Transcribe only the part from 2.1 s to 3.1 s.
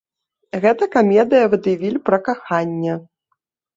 пра каханне.